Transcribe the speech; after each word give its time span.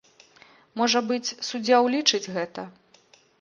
Можа 0.79 0.99
быць, 1.09 1.35
суддзя 1.49 1.83
ўлічыць 1.89 2.23
гэта. 2.39 2.65